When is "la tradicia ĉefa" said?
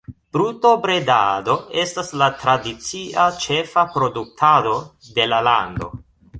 2.23-3.87